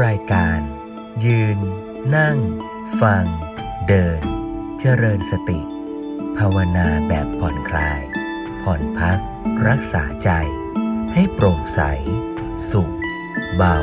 [0.00, 0.60] รายการ
[1.24, 1.58] ยืน
[2.16, 2.38] นั่ง
[3.00, 3.24] ฟัง
[3.88, 4.20] เดิน
[4.80, 5.60] เจริญสติ
[6.38, 8.00] ภาวนาแบบผ่อนคลาย
[8.62, 9.18] ผ่อนพัก
[9.68, 10.30] รักษาใจ
[11.14, 11.80] ให้โปร่งใส
[12.70, 12.94] สุข
[13.56, 13.78] เบา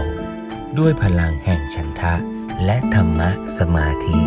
[0.78, 2.16] ด้วยพลังแห่งฉันทะ
[2.66, 3.30] และธรรมะ
[3.60, 4.20] สมาธิ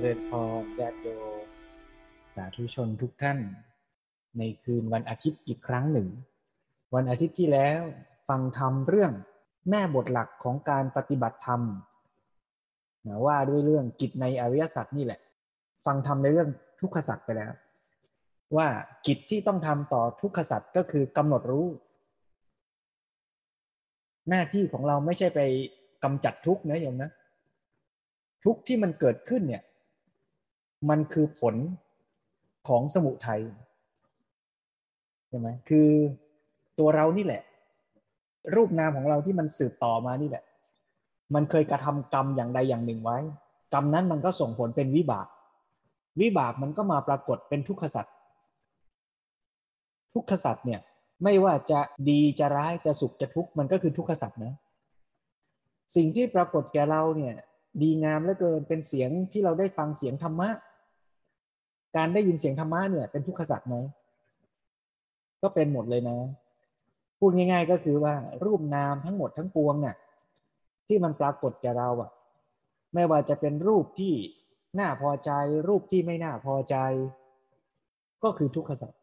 [0.00, 0.30] เริญพ
[0.60, 1.08] รญาติโย
[1.44, 1.46] ม
[2.34, 3.38] สาธุชนทุกท่าน
[4.38, 6.08] ในคืนวันอาทิตย์อีกครั้งหนึ่ง
[6.94, 7.80] วันอาทิตย์ที่แล้ว
[8.28, 9.12] ฟังธรรมเรื่อง
[9.70, 11.60] แม่บทหลักของการปฏิบัติธรรม
[13.06, 15.20] นะว่าด้วยเรื่องกิจในอริยสัจนี่แหละ
[15.86, 16.48] ฟังธรรมในเรื่อง
[16.80, 17.52] ทุกขสัจไปแล้ว
[18.56, 18.68] ว่า
[19.06, 21.66] กิจที่ต้องทำต่อทุกขสัจก็คือกำหนดรู้
[24.28, 25.40] หน้าที่ของเราไม่ใช่ไป
[26.04, 27.10] กำจัดทุกข์นะโยมนะ
[28.44, 29.62] ทุกข์ที่มันเกิดขึ้นเนี่ย
[30.88, 31.54] มันคือผล
[32.68, 33.42] ของสมุทัย
[35.36, 35.88] ช่ไหมคือ
[36.78, 37.42] ตัวเรานี่แหละ
[38.54, 40.44] รูปนามของเราที่มันสืบต่อมานี่แหละ
[41.34, 43.18] มันเคยกระทำกรรมอย่างใดอย่างหนึ่งไว้
[43.74, 45.26] กรรมนั้นมันก็ส่งผลเป็นวิบาก
[46.20, 48.14] วิบากมันก็มาปรากฏเป็นทุกขสัตว์
[50.14, 50.80] ทุกขสัตว์เนี่ย
[51.24, 54.52] ไม่ว่าจะดีจะร้ายจะสุขจะทุกข์มันก็คือทุกขสัตว์นะ
[55.94, 57.34] สิ่งที่ปรากฏแก่เราเนี่ย
[57.82, 60.48] ดีงามเหลือเกินเป็นเสียงที่เราได้ฟังเสียงธรรมะ
[61.96, 63.76] การได้ยินเสียงธรรมะเนี่ยเป็นทุกขสัตว์ไหม
[65.42, 66.18] ก็เป็นหมดเลยนะ
[67.18, 69.96] พูดง่าย ๆ ก็คือว่ารูปนามทั้งหมดทั้งปวงเนี่ย
[70.86, 72.10] ที่มันปรากฏแก่เราอะ
[72.94, 74.14] ไม่ว่าจะเป็นรูปที่
[74.78, 75.30] น่าพอใจ
[75.68, 76.76] รูปที่ไม่น่าพอใจ
[78.22, 79.00] ก็คือทุกขสัตว์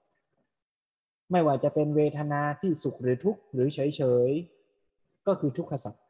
[1.31, 6.03] ไม่ว่าจะเป็นเวทนาที่สุขหรือทุกข์หรือเฉยๆก็คือทุกขสัตว์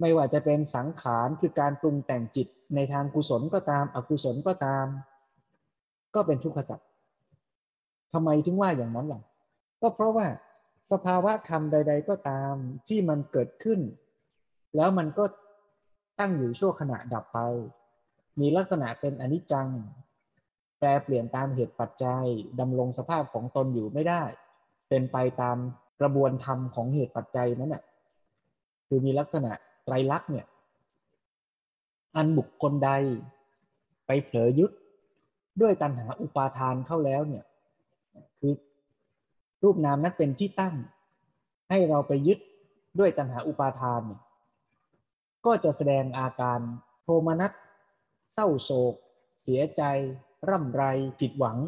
[0.00, 4.86] ไม่ว่าจะเป็นสังขารคือการปรุงแต่งจิตในทางกุศลก็ตาม อกุศลก็ตาม
[6.14, 6.84] ก็เป็นทุกขสัตว
[8.12, 9.22] ทำไมถึงว่าอย่างนั้นล่ะ
[9.80, 10.26] ก็เพราะว่า
[10.90, 12.54] สภาวะธรรมใด ๆ ก็ตาม
[12.88, 13.80] ที่มันเกิดขึ้น
[14.76, 15.24] แล้วมันก็
[16.18, 17.38] ตั้งอยู่ชั่วขณะดับไป
[18.40, 19.68] มีลักษณะเป็นอนิจจัง
[20.78, 22.26] แปรเปลี่ยนตามเหตุปัจจัย
[22.60, 24.22] ดำรงสภาพของตนอยู่ไม่ได้
[24.88, 25.56] เป็นไปตาม
[26.00, 27.82] กระบวนธรรมของเหตุปัจจัยนั้นน่ะ
[28.88, 29.52] คือมีลักษณะ
[29.84, 30.46] ไตรลักษณ์เนี่ย
[32.16, 32.90] อันบุคคลใด
[34.06, 34.72] ไปเผลอยึด
[35.60, 37.44] ด้วยตัณหาอุปาทานเข้าแล้วเนี่ย
[38.40, 38.52] คือ
[39.62, 40.74] รูปนามนั้นเป็นที่ตั้ง
[41.70, 42.38] ให้เราไปยึด
[42.98, 44.20] ด้วยตัณหาอุปาทานเนี่ย
[45.46, 46.60] ก็จะแสดงอาการ
[47.02, 47.52] โทมนัส
[48.32, 48.94] เศร้าโศก
[49.42, 49.82] เสียใจ
[50.48, 50.82] ร่ำไร
[51.20, 51.58] ผิดหวัง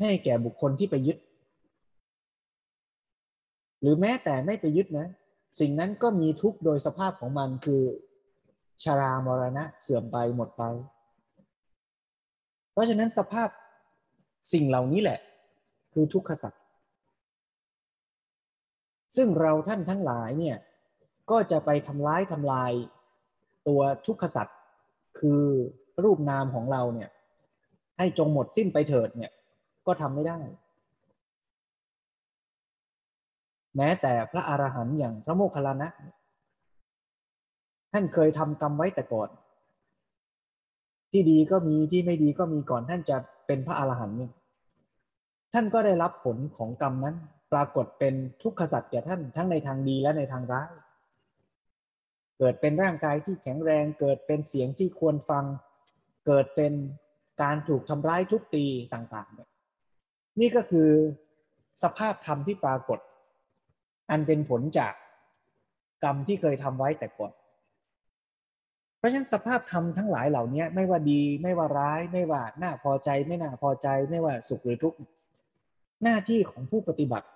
[0.00, 1.18] ให้แก่บุคคลที่ไปยึด
[3.80, 5.06] หรือแม้แต่ไม่ไปยึดนะ
[5.60, 7.82] สิ่งนั้นก็มีทุกข์โดยสภาพของมันคือ
[8.84, 10.62] ชารามรณะเสื่อมไปหมดไป
[12.72, 13.48] เพราะฉะนั้นสภาพ
[14.52, 15.18] สิ่งเหล่านี้แหละ
[15.92, 16.62] คือทุกขสัตว์
[19.16, 20.56] ซึ่งเราท่านทั้งหลายเนี่ย
[21.30, 22.72] ก็จะไปทำร้ายทำลาย
[23.68, 24.58] ตัวทุกขสัตว์
[25.18, 25.42] คือ
[26.04, 27.08] รูปนามของเราเนี่ย
[27.98, 29.30] ให้จงหมดสิ้นไปเถิดเนี่ย
[29.86, 30.38] ก็ทำไม่ได้
[33.76, 35.88] แม้แต่พระอรหันต์อย่างพระโมคคัลลานะ
[37.92, 39.28] ท่านเคยทำกรรมไว้แต่ก่อน
[41.10, 43.16] ที่ดีก็มีที่ไม่ดีก็มีก่อนท่านจะ
[43.46, 44.32] เป็นพระอรหันต์เนี่ย
[45.52, 47.16] ท่านก็ได้รับผลของกรรมนั้น
[47.52, 50.70] ปรากฏเป็นทุกขสัตว์แก่ท่านทั้งในทางดีและในทางร้าย
[52.38, 55.44] เกิดเป็นร่างกายที่แข็งแรง เกิดเป็นเสียงที่ควรฟัง
[56.26, 56.72] เกิดเป็น
[57.42, 59.50] การถูกทำร้ายทุบตีต่างๆเนี่ย
[60.40, 60.90] นี่ก็คือ
[61.82, 62.98] สภาพธรรมที่ปรากฏ
[64.10, 64.92] อันเป็นผลจาก
[66.04, 67.32] กรรมที่เคยทำไว้แต่ก่อน
[68.98, 74.98] เพราะฉะนั้นสภาพธรรมทั้งหลายเหล่านี้ไม่ว่าดีไม่ว่าร้าย ไม่ว่าน่าพอใจ ไม่น่าพอใจ ไม่ว่าสุขหรือทุกข์
[76.02, 77.26] หน้าที่ของผู้ปฏิบัติ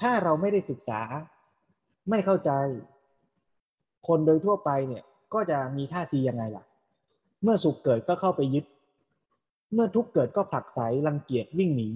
[0.00, 1.00] ถ้าเราไม่ได้ศึกษา
[2.10, 2.50] ไม่เข้าใจ
[4.08, 6.64] คนโดยทั่วไปเนี่ยก็จะมีท่าทียังไงล่ะ
[7.42, 8.64] เมื่อสุขเกิดก็เข้าไปยึด
[9.74, 11.90] เมื่อทุกข์เกิดก็ผลักไสรังเกียจวิ่งหนี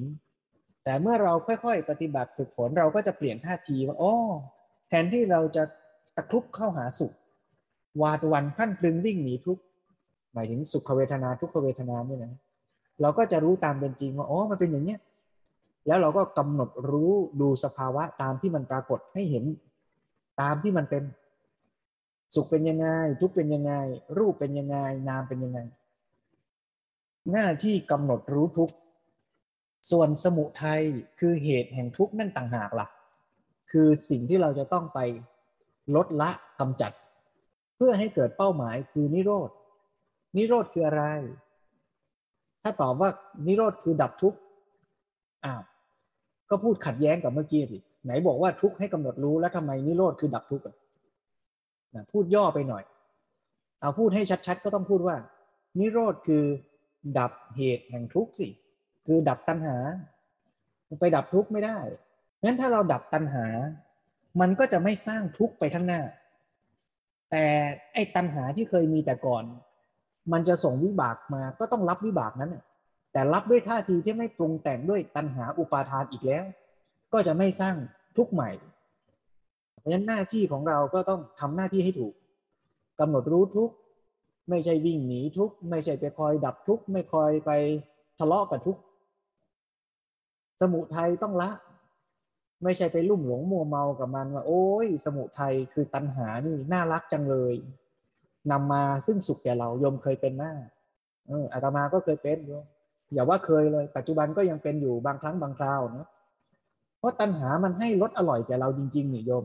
[0.85, 4.13] แต่เมื่อเราค่อยๆ ปฏิบัติฝึกฝนเราก็จะเปลี่ยนท่าทีว่าอ๋อ
[4.89, 5.63] แทนที่เราจะ
[6.17, 7.13] ตะครุบเข้าหาสุข
[8.03, 9.63] วาดวันพันพลึงวิ่งหนีทุกข์
[10.33, 12.35] หมายถึงสุขเวทนาทุกขเวทนาเนี่ยนะ
[13.01, 15.01] เราก็จะรู้ตามเป็นจริงว่าอ๋อมันเป็นอย่างเนี้ย
[15.87, 19.45] แล้วเราก็กำหนดรู้ดูสภาวะตามที่มันปรากฏให้เห็น
[20.41, 21.03] ตามที่มันเป็น
[22.35, 22.89] สุขเป็นยังไง
[23.21, 23.73] ทุกเป็นยังไง
[24.19, 25.61] รูปเป็นยังไง นามเป็นยังไง
[27.33, 28.71] หน้าที่กำหนดรู้ทุก
[29.91, 30.83] ส่วนสมุทัย
[31.21, 32.87] คือเหตุแห่งทุกข์นั่นต่างหากล่ะ
[33.71, 34.99] คือสิ่งที่เราจะต้องไป
[35.95, 36.31] ลดละ
[36.61, 36.93] กำจัด
[37.77, 39.51] เพื่อให้เกิดเป้าหมายคือนิโรธ
[40.37, 41.05] นิโรธคืออะไร
[42.63, 43.11] ถ้าตอบว่า
[43.47, 44.39] นิโรธคือดับทุกข์
[45.45, 45.63] อ้าว
[46.51, 50.65] ก็พูดขัดแย้งกับเมื่อกี้สิไหนบอกว่าทุกข์ให้กำหนดรู้แล้วทำไมนิโรธคือดับทุกข์
[51.95, 52.85] นะพูดย่อไปหน่อย
[53.81, 55.17] เอาพูดให้ชัดๆ ก็ต้องพูดว่า
[55.79, 56.45] นิโรธคือ
[57.19, 58.49] ดับเหตุแห่งทุกข์สิ
[59.07, 59.77] คือดับตัณหา
[61.01, 61.79] ไปดับทุกข์ไม่ได้
[62.45, 63.47] งั้นถ้าเราดับตัณหา
[64.41, 66.03] มันก็จะไม่สร้างทุกข์ไปข้างหน้า
[67.31, 67.45] แต่
[67.95, 69.45] ไอ้ตัณหาที่เคยมีแต่ก่อน
[70.33, 72.57] มันจะส่งวิบากมาก็ต้องรับวิบากนั้น
[73.13, 76.45] แต่รับด้วยท่าทีที่ไม่ปรุงแต่งด้วยตัณหาอุปาทานอีกแล้ว
[77.13, 77.77] ก็จะไม่สร้าง
[78.17, 78.51] ทุกข์ใหม่
[79.79, 82.15] เพราะฉะนั้นหน้าที่ของเราก็ต้องทำหน้าที่ให้ถูก
[83.01, 83.75] กำหนดรู้ทุกข์
[84.51, 87.51] ไม่ใช่วิ่งหนีทุกข์ไม่ใช่ไปคอยดับทุกข์ไม่คอยไป
[88.19, 88.83] ทะเลาะกับทุกข์
[90.61, 91.51] สมุทัยต้องละ
[92.65, 97.55] ไม่ใช่ไปลุ่มหลงมัวเมากับมันว่าโอ้ยสมุทัยคือตัณหานี่น่ารักจังเลย
[98.51, 100.67] นำมาซึ่งสุขแก่เรายมเคยเป็นมาก
[101.27, 102.61] เอออาตมาก็เคยเป็นอยู่
[103.13, 106.09] อย่าว่าเคยเลย ปัจจุบันก็ยังเป็นอยู่บางครั้งบางคราวนะ
[106.99, 109.45] เพราะตัณหามันให้รสอร่อยแก่เราจริงๆนี่โยม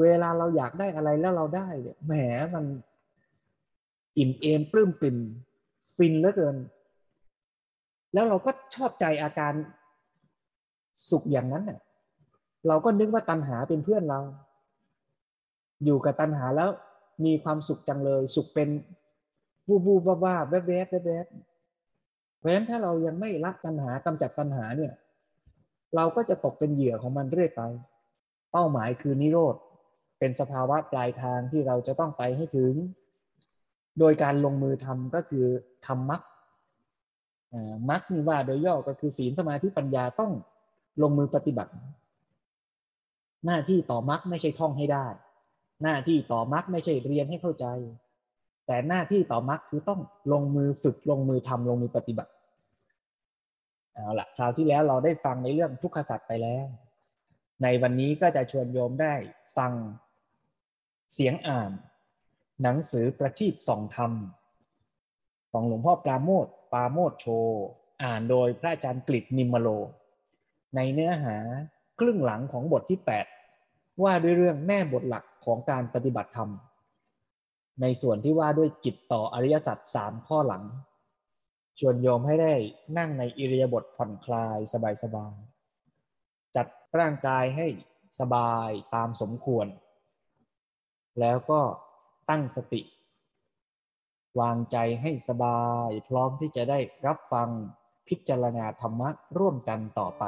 [0.00, 2.12] เวลาเราอยากได้อะไรแล้วเราได้เนี่ยแหม
[2.54, 2.64] มัน
[4.16, 5.16] อิ่มเอมปลื้มปิ่ม
[5.96, 6.56] ฟินเหลือเกิน
[8.12, 9.52] แล้วเราก็ชอบใจอาการ
[11.10, 11.78] สุขอย่างนั้นเน่ย
[12.68, 14.20] เราก็นึกว่าตัณหาเป็นเพื่อนเรา
[15.84, 16.68] อยู่กับตัณหาแล้ว
[17.24, 18.68] มีความสุขจังเลย สุขเป็น
[19.68, 21.26] บูบูบ้าบ้าแวบแวบแวบแวบ
[22.38, 24.92] เพราะฉะนั้นถ้าเรายังไม่รักตัณหากำจัดตัณหาเนี่ย
[25.96, 27.62] เราก็จะตกเป็นเหยื่อของมันเรื่อยไป
[28.52, 29.56] เป้าหมายคือนิโรธ
[30.18, 32.72] เป็นสภาวะปลายทางที่เราจะต้องไปให้ถึง
[33.98, 35.46] โดยการลงมือทำก็คือ
[35.86, 36.22] ทำมรรค
[37.90, 40.32] มรรคนี่ว่าโดยย่อก็คือศีลสมาธิปัญญาต้อง
[41.02, 41.72] ลงมือปฏิบัติ
[43.46, 45.06] หน้าที่ต่อมรรคไม่ใช่ท่องให้ได้
[45.82, 47.66] หน้าที่ต่อมรรคไม่ใช่เรียนให้เข้าใจ
[48.68, 50.00] แต่หน้าที่ต่อมักคือต้อง
[50.32, 52.32] ลงมือฝึกลงมือทำลงมือปฏิบัติ
[53.94, 56.66] เอาละคราวที่แล้วเราได้ฟังในเรื่องทุกขสัตว์ไปแล้ว
[57.62, 59.14] ในวันนี้ก็จะชวนโยมได้
[59.56, 59.72] ฟัง
[61.14, 61.70] เสียงอ่าน
[62.62, 64.12] หนังสือประทีปสองธรรม
[65.52, 67.26] ของหลวงพ่อปราโมทปราโมทโช
[68.02, 69.68] อ่านโดยพระอาจารย์กฤษนิมโล
[70.76, 71.36] ในเนื้อหา
[72.00, 73.00] ครึ่งหลังของบทที่
[73.50, 76.50] 8 ว่าด้วยเรื่องแม่บทหลักของการปฏิบัติธรรม
[77.80, 80.64] ในส่วนที่ว่าด้วยกิจต่ออริยสัจสามข้อหลัง
[81.78, 82.54] ชวนโยมให้ได้
[82.98, 84.58] นั่งในอิริยาบถผ่อนคลาย
[85.02, 86.66] สบายๆจัด
[86.98, 87.66] ร่างกายให้
[88.20, 89.66] สบายตามสมควร
[91.20, 91.60] แล้วก็
[92.30, 92.82] ตั้งสติ
[94.40, 97.48] วางใจให้สบายพร้อมที่จะได้รับฟัง
[98.08, 99.08] พิจารณาธรรมะ
[99.38, 100.24] ร่วมกันต่อไป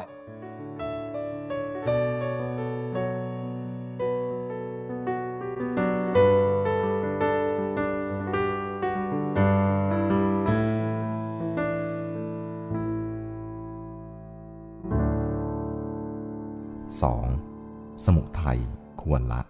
[18.05, 18.61] สมุทัย
[19.03, 19.43] ควรละ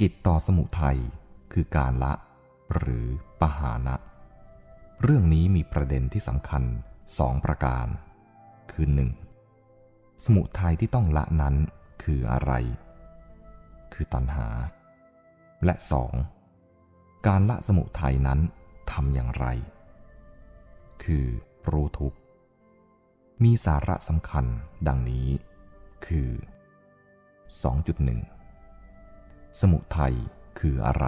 [0.00, 0.98] กิจต่อสมุทัย
[1.52, 2.12] คือการละ
[2.74, 3.06] หรือ
[3.40, 3.96] ปหานะ
[5.02, 6.62] เรื่องนี้มีประเด็นที่สำคัญ
[7.18, 7.86] สองประการ
[8.72, 9.10] คือหนึ่ง
[10.24, 11.54] สมุทัยที่ต้องละนั้น
[12.02, 12.52] คืออะไร
[13.92, 14.48] คือตัณหา
[15.64, 16.12] และสอง
[17.26, 18.40] การละสมุทัยนั้น
[18.92, 19.46] ทำอย่างไร
[21.04, 21.26] คือ
[21.70, 22.14] รู้ทุก
[23.42, 24.44] มีสาระสำคัญ
[24.88, 25.28] ดังนี้
[26.10, 26.30] คือ
[28.34, 30.14] 2.1 สมุทัย
[30.58, 31.06] คืออะไร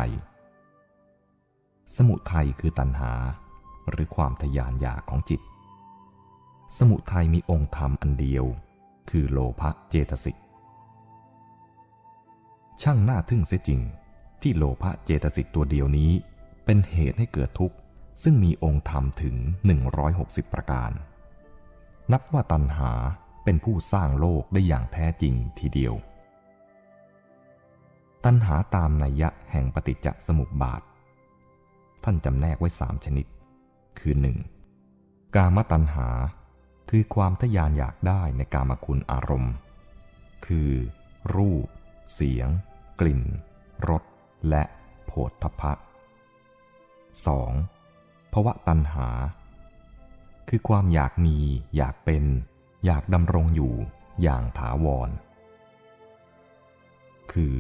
[1.97, 3.13] สมุทัยคือตัณหา
[3.91, 5.41] หรือความทยานอยากของจิต
[6.79, 8.45] สมุทัยมีองค์ธรรมอันเดียว
[9.11, 10.37] คือโลภะเจตสิก
[12.83, 13.81] ช่างน่าทึ่งเสียจริง
[14.43, 16.11] ที่โลภะเจตสิกตัวเดียวนี้
[16.65, 17.77] เป็นเหตุให้เกิดทุกข์
[18.23, 19.37] ซึ่งมีองค์ธรรมถึง
[19.95, 20.91] 160 ประการ
[22.13, 22.93] นับว่าตัณหา
[23.45, 25.95] เป็นผู้สร้างโลกได้อย่างแท้จริงทีเดียว
[28.25, 30.83] ตัณหาตามนัยยะแห่งปฏิจจสมุปบาท
[32.05, 33.27] ท่านจำแนกไว้สามชนิด
[33.99, 34.39] คือหนึ่ง
[35.35, 36.09] กามตัณหา
[36.91, 39.55] คือความทยานอยากได้ในกามคุณอารมณ์
[40.47, 40.71] คือ
[41.35, 41.67] รูป
[42.15, 42.49] เสียง
[43.01, 43.23] กลิ่น
[43.89, 44.03] รส
[44.49, 44.63] และ
[45.07, 45.73] โผฏฐพะ
[47.43, 48.33] 2.
[48.33, 49.09] ภวะตัณหา
[50.49, 51.37] คือความอยากมี
[51.77, 52.25] อยากเป็น
[52.85, 53.73] อยากดำรงอยู่
[54.23, 55.11] อย่างถาวร
[57.33, 57.55] คือ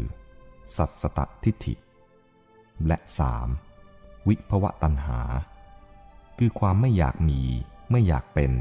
[0.77, 1.75] สัตสตทิฏฐิ
[2.87, 3.49] และสาม
[4.29, 5.21] วิภวะตัณหา
[6.39, 7.43] คือความไม่อยากมี
[7.91, 8.53] ไม่อยากเป็น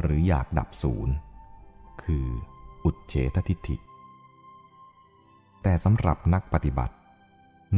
[0.00, 1.14] หรืออยากดับศูนย์
[2.02, 2.26] คือ
[2.84, 3.76] อุดเฉททิฏฐิ
[5.62, 6.94] แต่สำหรับนักปฏิบัติ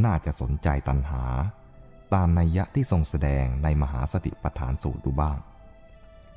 [0.04, 1.24] น่าจะสนใจตัณหา
[2.14, 5.38] ตามนัยยะที่ทรงแสดงในมหาสติปัฏฐานสูตรดูบ้าง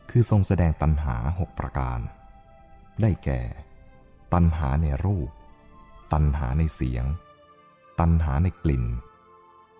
[0.09, 1.99] คือทรงแสดงตัณหาหกประการ
[3.01, 3.41] ได้แก่
[4.33, 5.29] ตัณหาในรูป
[6.13, 7.05] ตัณหาในเสียง
[7.99, 8.85] ตัณหาในกลิ่น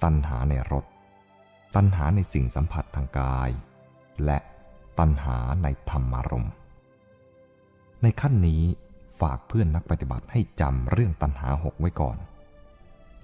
[0.04, 0.86] ตัณหาในรส
[1.76, 3.50] ตัณหาในสิ่งสัมผัสทางกาย
[4.26, 4.38] และ
[5.00, 6.54] ตัณหาในธรรมารมณ์
[8.02, 8.64] ในขั้นนี้
[9.20, 12.18] ฝากเพื่อนนักปฏิบัติให้จำเรื่องตัณหาหกไว้ก่อน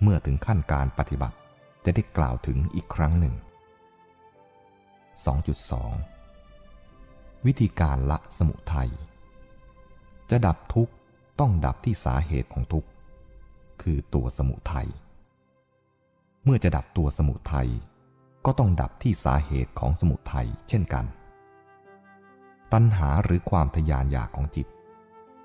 [0.01, 1.37] เมื่อถึงขั้นการปฏิบัติ
[1.85, 3.33] จะได้กล่าวถึงอีกครั้งหนึ่ง
[5.35, 6.14] 2.2
[7.45, 8.89] วิธีการละสมุทัย
[10.29, 10.93] จะดับทุกข์
[11.39, 12.89] ต้องดับที่สาเหตุของทุกข์
[13.81, 14.87] คือตัวสมุทัย
[16.43, 17.69] เมื่อจะดับตัวสมุทัย
[18.45, 21.05] ก็ต้องดับที่สาเหตุของสมุทัยเช่นกัน
[22.73, 24.67] ตัณหาหรือความทยานอยากของจิต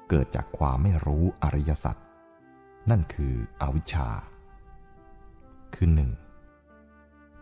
[0.09, 1.97] เกิดจากความไม่รู้อริยสัจ
[2.91, 4.09] นั่นคืออวิชชา
[5.75, 6.11] คือหนึ่ง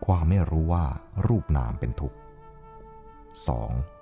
[0.05, 0.85] ความไม่รู้ว่า
[1.27, 2.17] รูปนามเป็นทุกข์
[3.47, 3.98] 2.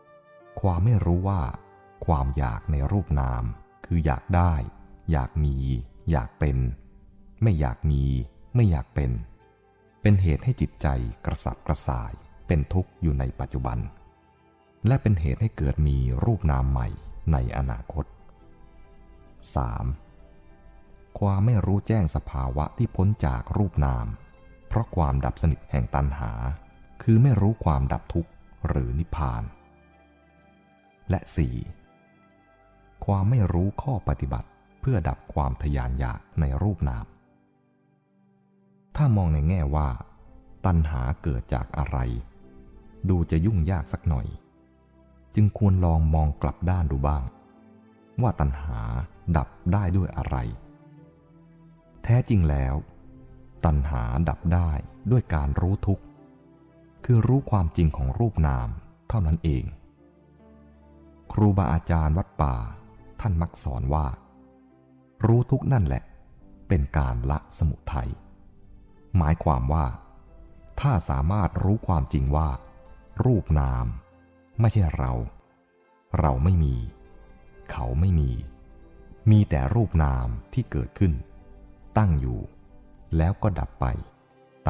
[0.61, 1.41] ความไม่รู้ว่า
[2.05, 3.43] ความอยากในรูปนาม
[3.85, 4.53] คืออยากได้
[5.11, 5.55] อยากมี
[6.11, 6.57] อยากเป็น
[7.43, 8.03] ไม่อยากมี
[8.55, 9.11] ไม่อยากเป็น
[10.01, 10.87] เป็นเหตุให้จิตใจ
[11.25, 12.13] กระสับกระส่าย
[12.47, 13.77] เป็นทุกข์อยู่ในปัจจุบัน
[14.87, 16.87] และเป็นเหตุให้เกิดมีรูปนามใหม่
[17.31, 18.05] ในอนาคต
[20.21, 21.19] 3.
[21.19, 24.07] ความไม่รู้แจ้งสภาวะที่พ้นจากรูปนาม
[24.67, 26.31] เพราะความดับสนิทแห่งตัณหา
[27.03, 28.31] คือไม่รู้ความดับทุกข์
[28.67, 29.43] หรือนิพพาน
[31.09, 31.19] และ
[31.93, 33.05] 4.
[33.05, 34.47] ความไม่รู้ข้อปฏิบัติ
[34.81, 37.05] เพื่อดับความทยานอยากในรูปนาม
[38.95, 39.89] ถ้ามองในแง่ว่า
[40.65, 41.97] ตัณหาเกิดจากอะไร
[43.09, 44.27] ดูจะยุ่งยากสักหน่อย
[45.35, 47.23] จึงควรลองมองกลับด้านดูบ้าง
[48.21, 48.79] ว่าตัณหา
[49.37, 50.35] ดับได้ด้วยอะไร
[52.03, 52.75] แท้จริงแล้ว
[53.65, 54.71] ตัณหาดับได้
[55.11, 56.03] ด้วยการรู้ทุกข์
[57.05, 58.69] คือรู้ความจริงของรูปนาม
[59.09, 59.63] เท่านั้นเอง
[61.31, 62.55] ครูบาอาจารย์วัดป่า
[63.19, 64.05] ท่านมักสอนว่า
[65.25, 66.03] รู้ทุกนั่นแหละ
[66.67, 68.09] เป็นการละสมุทัย
[69.17, 69.85] หมายความว่า
[70.79, 72.49] ถ้าสามารถรู้ความจริงว่า
[73.25, 73.85] รูปนาม
[74.59, 75.11] ไม่ใช่เรา
[76.19, 76.75] เราไม่มี
[77.71, 78.31] เขาไม่มี
[79.31, 81.13] มีแต่รูปนามที่เกิดขึ้น
[81.97, 82.39] ตั้งอยู่
[83.17, 83.85] แล้วก็ดับไป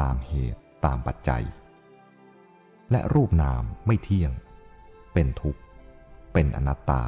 [0.00, 1.44] ตามเหตุตามปัจจัย
[2.90, 4.32] และรูปนามไม่เที่ยง
[5.12, 5.60] เป็นทุกข์
[6.32, 7.04] เป็นอนัตตา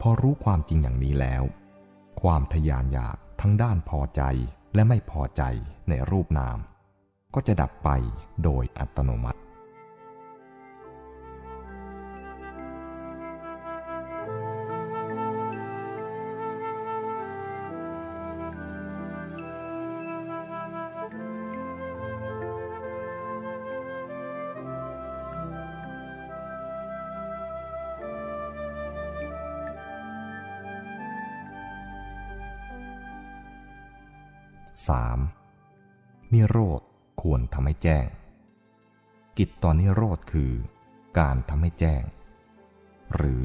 [0.00, 1.42] พอรู้ความจริงอย่างนี้แล้ว
[2.22, 4.22] ความทยานอยากทั้งด้านพอใจ
[4.74, 5.42] และไม่พอใจ
[5.88, 6.58] ในรูปนาม
[7.34, 7.88] ก็จะดับไป
[8.44, 9.40] โดยอัตโนมัติ
[34.86, 36.32] 3.
[36.32, 36.80] นิโรธ
[37.22, 38.06] ควรทำให้แจ้ง
[39.38, 40.52] กิจตอนนิโรธคือ
[41.18, 42.02] การทำให้แจ้ง
[43.14, 43.42] หรือ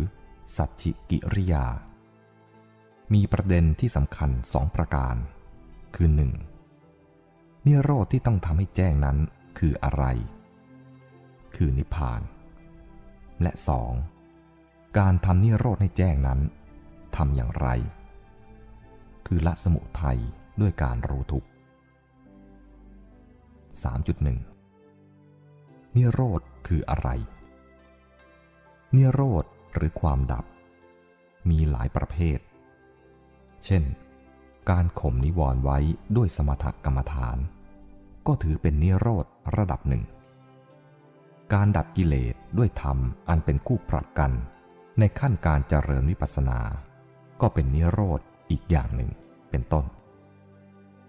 [0.56, 1.66] สัจฉิกิริยา
[3.14, 5.16] มีประเด็นที่สำคัญสองประการ
[5.96, 6.10] คือ
[6.88, 7.66] 1.
[7.68, 9.18] นิโรธที่ต้องทำให้แจ้งนั้น
[9.60, 10.04] คืออะไร
[11.56, 12.22] คือนิพพาน
[13.42, 13.52] และ
[14.26, 14.98] 2.
[14.98, 16.40] การทำนิโรธให้แจ้งนั้น
[17.16, 17.68] ทำอย่างไร
[19.26, 20.20] คือละสมุทัย
[20.62, 21.48] ด้วยการรู้ทุกข์
[24.74, 27.10] 3.1 นิโรธคืออะไร
[28.96, 30.46] นิโรธหรือความดับ
[31.50, 32.40] มีหลายประเภท
[33.66, 33.84] เช่น
[34.70, 35.78] การข่มนิวรณ์ไว้
[36.16, 37.38] ด้วยสมถกรรมฐาน
[38.28, 39.26] ก็ถือเป็นนิโรธ
[39.58, 40.04] ระดับหนึ่ง
[41.54, 42.98] การดับกิเลสด้วยธรรม
[43.30, 44.32] อันเป็นคู่ปรับกัน
[45.00, 46.60] ในขั้นการเจริญวิปัสสนา
[47.42, 48.20] ก็เป็นนิโรธ
[48.52, 49.10] อีกอย่างหนึ่ง
[49.50, 49.86] เป็นต้น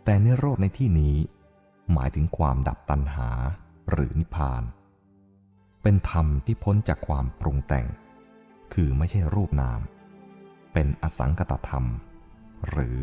[0.04, 1.16] แต่นิโรธในที่นี้
[1.92, 3.28] หมายถึงความดับตัณหา
[3.90, 4.62] หรือนิพพาน
[5.82, 7.86] เป็นธรรมที่พ้นจากความปรุงแต่ง
[8.74, 9.80] คือไม่ใช่รูปนาม
[10.72, 11.84] เป็นอสังกตธรรม
[12.68, 12.96] หรือ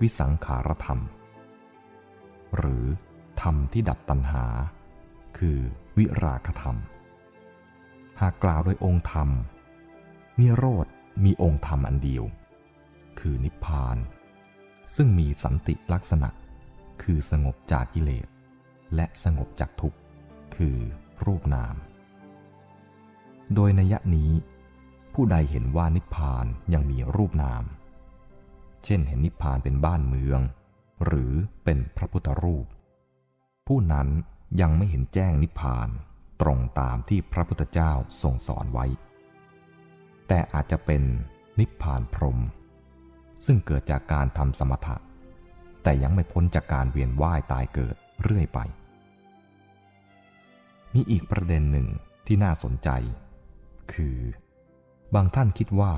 [0.00, 1.00] วิสังขารธรรม
[2.56, 2.84] หรือ
[3.42, 4.44] ธรรมที่ดับตัณหา
[5.38, 5.58] คือ
[5.96, 6.76] วิราคธรรม
[8.20, 9.28] หากกล่าวโดยองค์ธรรม
[10.40, 10.86] นิโรธ
[11.24, 12.24] มีองค์ธรรมอันเดียว
[13.20, 13.96] คือนิพพาน
[14.96, 16.28] ซึ่งมีสันติลักษณะ
[17.02, 18.26] คือสงบจากกิเลส
[18.94, 19.98] และสงบจากทุกข์
[20.56, 20.76] คือ
[21.24, 21.74] รูปนาม
[23.54, 24.30] โดยนัยนี้
[25.14, 27.64] ผู้ใดเห็นว่านิพพานยังมีรูปนาม
[28.84, 30.40] เช่นเห็นนิพพานเป็นบ้านเมือง
[31.04, 31.32] หรือ
[31.64, 32.66] เป็นพระพุทธรูป
[33.66, 34.08] ผู้นั้น
[34.60, 35.88] ยังไม่เห็นแจ้งนิพพาน
[36.40, 37.92] ตรงตามที่พระพุทธเจ้า
[38.22, 38.86] ทรงสอนไว้
[40.28, 41.02] แต่อาจจะเป็น
[41.58, 42.38] นิพพานพรหม
[43.46, 44.96] ซึ่งเกิดจากการทำสมถะ
[45.82, 48.58] แต่ยังไม่พ้นจากการเวียนว่ายตายเกิดเรื่อยไป
[50.94, 51.86] มีอีกประเด็นหนึ่ง
[52.26, 52.88] ที่น่าสนใจ
[53.92, 54.18] คือ
[55.14, 55.92] บางท่านคิดว่า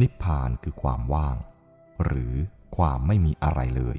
[0.00, 1.36] นิพพานคือความว่าง
[2.04, 2.34] หรือ
[2.76, 3.98] ความไม่มีอะไรเลย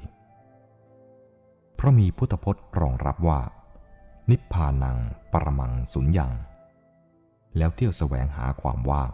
[1.76, 3.42] เพราะมีพุทธพจน์รองรับว่า
[4.30, 4.98] นิพพานัง
[5.32, 6.34] ปรมังสุญญัง
[7.58, 9.12] แล้วเที่ยวแสวงหาความว่าง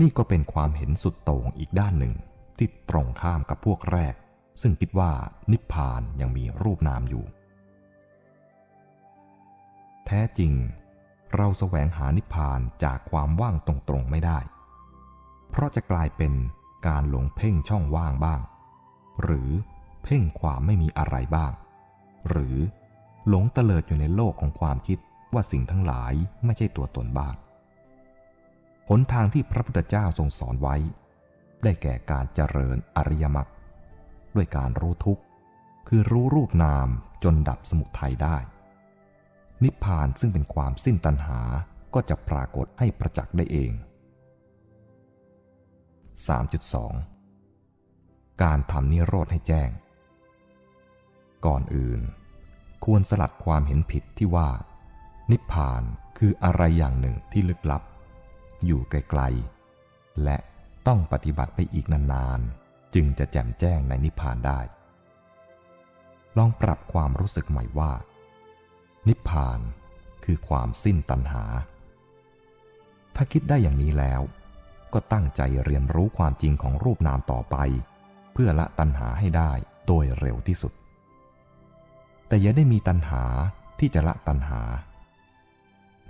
[0.00, 2.14] นี่ก็เป็นความเห็นสุดโต่งอีกด้านหนึ่ง
[2.58, 4.14] ที่ตรงข้ามกับพวกแรก
[4.62, 5.12] ซึ่งคิดว่า
[5.52, 7.24] นิพพานยังมีรูปนามอยู่
[10.06, 10.52] แท้จริง
[11.36, 14.38] เราแสวงหานิพพานจากความว่างตรงๆไม่ได้
[15.50, 16.32] เพราะจะกลายเป็น
[16.86, 18.40] การหลงเพ่งช่องว่างบ้าง
[19.22, 19.50] หรือ
[20.02, 21.52] เพ่งความไม่มีอะไรบ้าง
[22.28, 22.56] หรือ
[23.28, 24.98] หลงเตลิดอยู่ในโลกของความคิด
[25.34, 26.12] ว่าสิ่งทั้งหลาย
[26.44, 27.34] ไม่ใช่ตัวตนบ้าง
[28.90, 30.76] หนทางที่พระพุทธเจ้าทรงสอนไว้
[31.62, 33.48] ได้แก่การเจริญอริยมรรค
[34.34, 35.22] ด้วยการรู้ทุกข์
[35.88, 36.88] คือรู้รูปนาม
[37.24, 38.36] จนดับสมุทัยได้
[39.64, 41.40] นิพพานซึ่งเป็นความสิ้นตัณหา
[41.94, 43.72] ก็จะปรากฏให้ประจักษ์ได้เอง
[46.86, 49.70] 3.2 การทำนิโรธให้แจ้ง
[51.46, 52.00] ก่อนอื่น
[52.84, 54.48] ควรสลัดความเห็นผิดที่ว่า
[55.30, 55.82] นิพพาน
[56.18, 57.82] คืออะไรอย่างหนึ่งที่ลึกลับ
[58.66, 60.36] อยู่ไกลๆ และ
[60.86, 64.60] ต้องปฏิบัติไปอีกนานๆ จึงจะแจ่มแจ้งในนิพพานได้
[66.38, 67.92] ลองปรับความรู้สึกใหม่ว่า
[69.08, 69.60] นิพพาน
[70.24, 71.44] คือความสิ้นตัณหา
[73.16, 74.20] ถ้าคิดได้อย่างนี้แล้ว
[74.92, 77.56] ก็ตั้งใจเรียนรู้ความจริงของรูปนามต่อไป
[78.32, 79.52] เพื่อละตัณหาให้ได้
[79.86, 80.72] โดยเร็วที่สุด
[82.28, 83.24] แต่อย่าได้มีตัณหา
[83.78, 84.60] ที่จะละตัณหา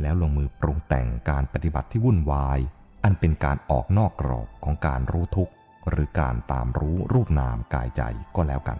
[0.02, 2.58] แล้วลงมือปรุงแต่งการปฏิบัติที่วุ่นวาย
[3.04, 5.52] อันเป็นการออกนอกกรอบของการรู้ทุกข์
[5.90, 8.02] หรือการตามรู้รูปนามกายใจ
[8.36, 8.78] ก็แล้วกัน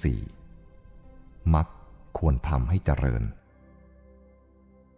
[0.00, 1.54] 4.
[1.54, 1.66] มัก
[2.18, 3.22] ควรทำให้เจริญ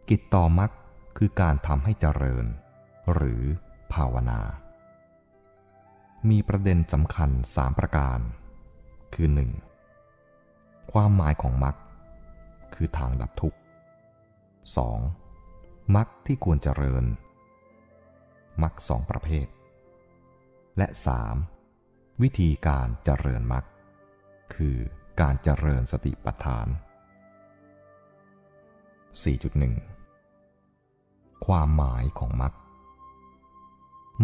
[0.09, 0.71] กิจต่อมัก
[1.17, 2.47] คือการทำให้เจริญ
[3.15, 3.43] หรือ
[3.93, 4.41] ภาวนา
[6.31, 8.19] มีประเด็นสำคัญสามประการ
[9.15, 9.29] คือ
[10.11, 10.93] 1.
[10.93, 11.77] ความหมายของมัก
[12.75, 13.59] คือทางดับทุกข์
[15.17, 15.97] 2.
[15.97, 17.05] มักที่ควรเจริญ
[18.63, 19.47] มักสองประเภท
[20.79, 20.87] และ
[21.55, 22.23] 3.
[22.23, 23.65] วิธีการเจริญมัก
[24.55, 24.77] คือ
[25.21, 26.67] การเจริญสติปัฏฐาน
[29.21, 32.53] 4.1 ความหมายของมรรค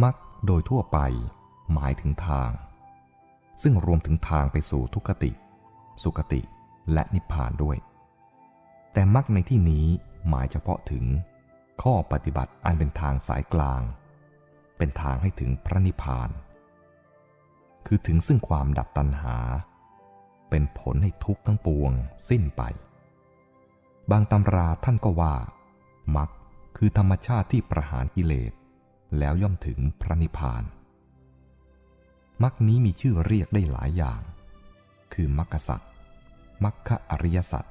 [0.02, 0.14] มรรค
[0.46, 0.98] โดยทั่วไป
[1.72, 2.50] หมายถึงทาง
[3.62, 5.30] ซึ่งรวมถึงทางไปสู่ทุกติ
[6.02, 6.40] สุกติ
[6.92, 7.76] และนิพพานด้วย
[8.92, 9.86] แต่มรรคในที่นี้
[10.28, 11.04] หมายเฉพาะถึง
[11.82, 13.82] ข้อปฏิบัติอันเป็นทางสายกลาง
[14.78, 16.30] เป็นทางให้ถึงพระนิพพาน
[17.86, 19.36] คือถึงซึ่งความดับตัณหา
[20.50, 21.92] เป็นผลให้ทุกข์ทั้งปวง
[22.30, 22.62] สิ้นไป
[24.10, 25.34] บางตำราท่านก็ว่า
[26.16, 26.30] มัก
[26.76, 28.52] คือธรรมชาติที่ประหารกิเลส
[29.18, 30.62] แล้วย่อมถึงพระนิพพาน
[32.42, 34.20] มักนี้มีชื่อเรียกได้หลายอย่าง
[35.12, 35.80] คือมักกสัต
[36.64, 37.68] มัคคะอริยสัต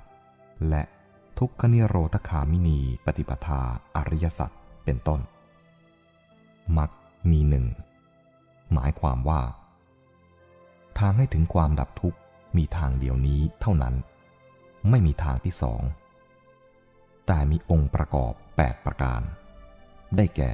[0.69, 0.84] และ
[1.39, 3.62] ทุกขนิโรธคามินีปฏิปทา
[3.95, 5.21] อริยสัตเป็นต้น
[6.78, 6.89] มัก
[7.32, 7.65] มีหนึ่ง
[8.73, 9.41] หมายความว่า
[11.00, 12.19] ทางให้ถึงความดับทุกข์
[12.58, 13.95] มีทางเดียวนี้เท่านั้น
[14.89, 15.82] ไม่มีทางที่สอง
[17.28, 19.22] แต่มีองค์ประกอบ 8 ประการ
[20.16, 20.54] ได้แก่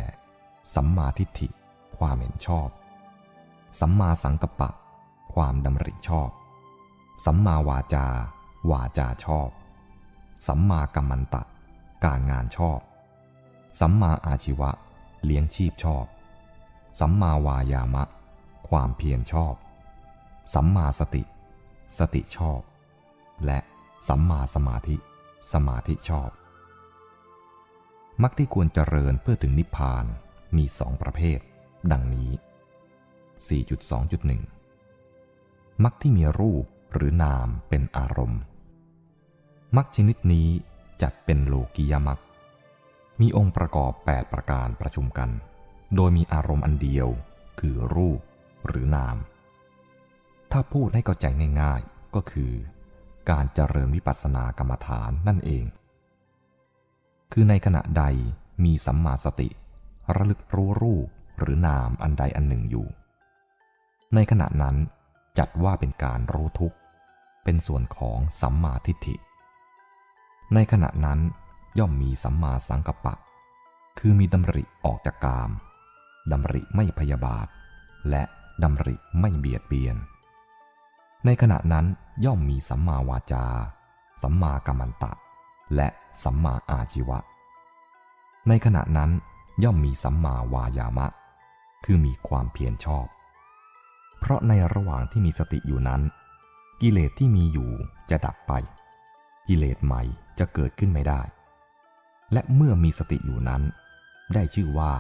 [0.75, 1.47] สัมมาทิฏฐิ
[1.97, 2.69] ความเห็นชอบ
[3.79, 4.69] สัมมาสังกัปปะ
[5.33, 6.29] ความดำริชอบ
[7.25, 8.07] สัมมาวาจา
[8.71, 9.49] วาจาชอบ
[10.47, 11.43] สัมมากัมมันตะ
[12.05, 12.79] การงานชอบ
[13.79, 14.71] สัมมาอาชีวะ
[15.25, 16.05] เลี้ยงชีพชอบ
[16.99, 18.03] สัมมาวายามะ
[18.69, 19.53] ความเพียรชอบ
[20.53, 21.23] สัมมาสติ
[21.97, 22.61] สติชอบ
[23.45, 23.59] และ
[24.07, 24.95] สัมมาสมาธิ
[25.53, 26.29] สมาธิชอบ
[28.21, 30.05] มักที่ควรเจริญเพื่อถึงนิพพาน
[30.57, 31.39] มีสองประเภท
[31.91, 32.31] ดังนี้
[34.67, 38.41] 4.2.1มักที่มีรูปหรือนามเป็นอารมณ์
[39.77, 40.47] มักชนิดนี้
[41.01, 42.19] จัดเป็นโลกิยมัก
[43.21, 45.29] มีองค์ประกอบ 8 ประการประชุมกัน
[45.95, 47.07] โดยมีอารมณ์อันเดียว
[47.59, 48.19] คือรูป
[48.67, 49.17] หรือนาม
[50.51, 51.25] ถ้าพูดให้เข้าใจ
[51.61, 52.53] ง่ายๆ ก็คือ
[53.29, 55.65] การเจริญวิปัสสนากรรมฐานนั่นเอง
[57.35, 58.03] คือในขณะใด
[58.63, 59.49] มีสัมมาสติ
[60.15, 61.07] ระลึกรู้รูป
[61.39, 62.87] หรือนามอันใดอันหนึ่งอยู่
[64.13, 64.75] ในขณะนั้น
[65.37, 66.77] จัดว่าเป็นการรู้ทุกข์
[67.43, 69.15] เป็นส่วนของสัมมาทิฏฐิ
[70.53, 71.19] ในขณะนั้น
[71.79, 73.15] ย่อมมีสัมมาสังกัปปะ
[73.99, 75.49] คือมีดำริออกจากกาม
[76.31, 77.47] ดำริไม่พยาบาท
[78.09, 78.23] และ
[78.63, 79.95] ดำริไม่เบียดเบียน
[81.25, 81.85] ในขณะนั้น
[82.25, 83.45] ย่อมมีสัมมาวาจา
[84.21, 85.11] สัมมากัมมันตะ
[85.75, 85.87] และ
[86.23, 87.17] สัมมาอาชีวะ
[88.47, 89.11] ในขณะนั้น
[89.63, 91.07] ย่อมมีสัมมาวายามะ
[91.85, 93.05] คือมีความเพียรชอบ
[94.19, 96.01] เพราะในระหว่างที่มีสติอยู่นั้น
[96.81, 97.71] กิเลสที่มีอยู่
[98.09, 98.51] จะดับไป
[99.47, 100.01] กิเลสใหม่
[100.39, 101.21] จะเกิดขึ้นไม่ได้
[102.33, 103.61] และเมื่อมีสติอยู่นั้น
[104.33, 104.91] ได้ชื่อว่า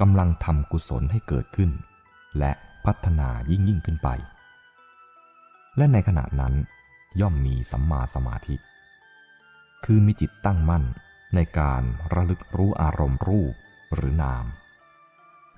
[0.00, 1.70] กำลังทำกุศลให้เกิดขึ้น
[2.38, 2.52] และ
[2.84, 4.08] พัฒนายิ่งยิ่งขึ้นไป
[5.76, 6.54] และในขณะนั้น
[7.20, 8.56] ย่อมมีสัมมาสมาธิ
[9.90, 10.84] คือมีจิตตั้งมั่น
[11.34, 13.54] ในการระลึกรู้อารมณ์รูป
[13.94, 14.44] หรือนาม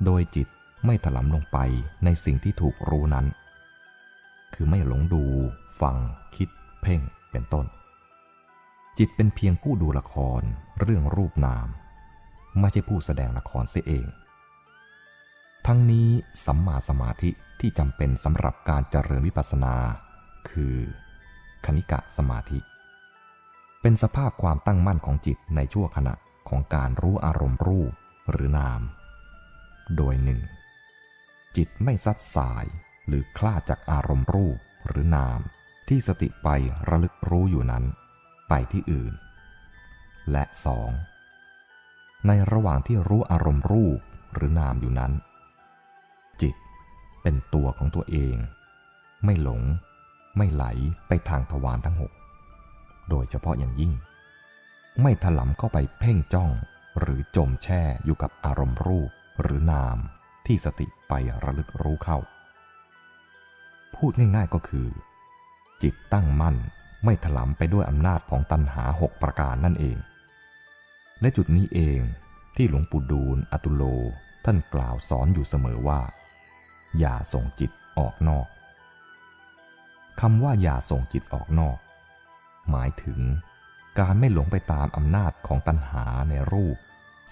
[0.05, 0.49] โดยจิต
[0.87, 1.59] ไม่ถลำลงไป
[2.05, 3.27] ในสิ่งที่ถูกรู้นั้น
[4.55, 5.25] คือไม่หลงดู
[5.81, 5.97] ฟัง
[6.37, 6.49] คิด
[6.83, 7.67] เพ่ง เป็นต้น
[8.99, 10.43] จิตเป็นเพียงผู้ดูละคร
[10.81, 11.67] เรื่องรูปนาม
[12.59, 14.07] ไม่ใช่ผู้แสดงละครเสียเอง
[15.67, 16.09] ทั้งนี้
[16.47, 19.75] สัมมาสมาธิที่จำเป็นสำหรับการเจริญวิปัสสนา
[20.51, 20.77] คือ
[21.65, 22.59] คณิกะสมาธิ
[23.89, 26.15] เป็นสภาพความตั้งมั่นของจิตในชั่วขณะ
[26.49, 27.93] ของการรู้อารมณ์รูป
[28.31, 28.81] หรือนาม
[29.97, 30.41] โดยหนึ่ง
[31.57, 32.65] จิตไม่ซัดสาย
[33.07, 35.41] หรือคลาดจากอารมณ์รูปหรือนาม
[35.89, 36.49] ที่สติไป
[36.89, 37.85] ระลึกรู้อยู่นั้น
[38.49, 39.13] ไปที่อื่น
[40.33, 40.91] และสอง
[42.27, 43.99] ในระหว่างที่รู้อารมณ์รูป
[44.35, 45.13] หรือนามอยู่นั้น
[46.43, 46.55] จิต
[47.23, 48.37] เป็นตัวของตัวเอง
[49.25, 49.63] ไม่หลง
[50.37, 50.65] ไม่ไหล
[51.09, 52.13] ไปทางทวารทั้งหก
[53.11, 53.93] โดยเฉพาะอย่างยิ่ง
[55.03, 56.51] ไม่ถลำเข้าไปเพ่งจ้อง
[56.99, 59.99] หรือจมแช่อยู่กับอารมณ์รูปหรือนาม
[60.47, 61.13] ที่สติไป
[61.45, 62.19] ระลึกรู้เข้า
[63.97, 64.89] พูดง่ายๆก็คือ
[65.83, 66.57] จิตตั้งมั่น
[67.05, 69.97] ไม่ถลำไปด้วยอำนาจของตัณหาหกประการนั่นเอง
[71.21, 72.01] และจุดนี้เอง
[72.57, 73.83] ที่หลวงปู่ดูลอตุโล
[74.45, 76.01] ท่านกล่าวสอนอยู่เสมอว่า
[76.99, 78.47] อย่าส่งจิตออกนอก
[80.21, 81.79] คำว่าอย่าส่งจิตออกนอก
[82.71, 83.21] หมายถึง
[84.01, 86.77] การไม่หลงไปตามอำนาจของตัณหาในรูป